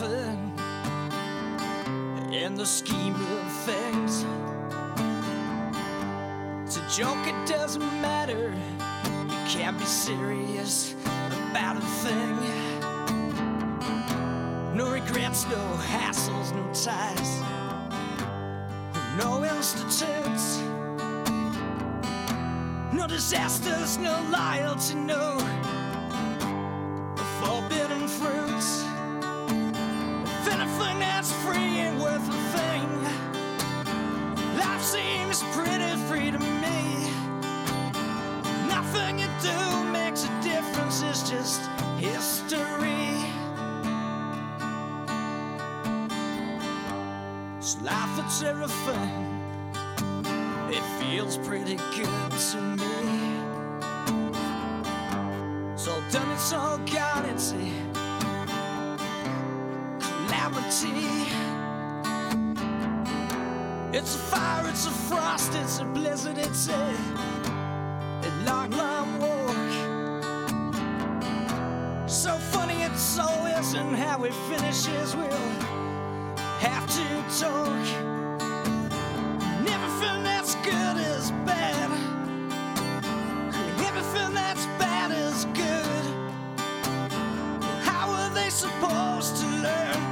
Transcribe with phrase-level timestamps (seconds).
[0.00, 0.52] nothing
[2.32, 4.24] in the scheme of things.
[6.64, 8.54] It's a joke, it doesn't matter.
[9.28, 10.94] You can't be serious
[11.50, 12.36] about a thing.
[14.76, 17.40] No regrets, no hassles, no ties,
[19.18, 20.58] no institutes,
[22.92, 25.38] no disasters, no loyalty, no
[34.78, 37.10] life seems pretty free to me.
[38.68, 41.62] Nothing you do makes a difference, it's just
[41.98, 43.16] history.
[47.58, 49.40] It's life, it's everything.
[50.70, 53.34] It feels pretty good to me.
[55.72, 57.52] It's all done, it's all gone, it's
[60.00, 61.17] calamity.
[63.98, 66.96] It's a fire, it's a frost, it's a blizzard, it's a,
[68.22, 69.72] a long, long walk.
[72.08, 73.26] So funny it so
[73.58, 75.28] isn't how it finishes, we'll
[76.60, 77.86] have to talk.
[79.64, 81.90] Never Everything that's good is bad.
[83.80, 86.04] Everything that's bad is good.
[87.82, 90.07] How are they supposed to learn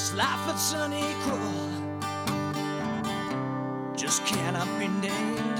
[0.00, 1.40] It's life that's unequal,
[3.96, 5.58] just cannot be named.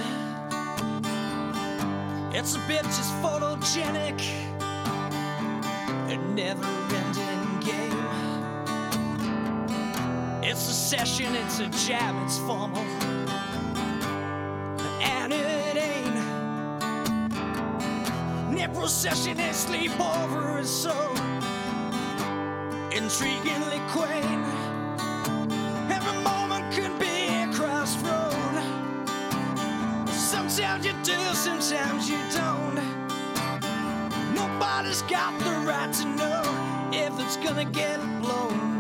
[2.33, 4.21] It's a bit just photogenic,
[6.09, 8.07] a never ending game.
[10.45, 12.87] It's a session, it's a jam, it's formal,
[15.03, 16.15] and it ain't.
[18.55, 20.95] Near procession and sleepover is so
[22.99, 24.45] intriguingly quaint.
[25.89, 28.35] Every moment could be a crossroad.
[30.09, 32.75] Sometimes you do, sometimes you don't.
[34.35, 36.43] Nobody's got the right to know
[36.93, 38.78] if it's gonna get blown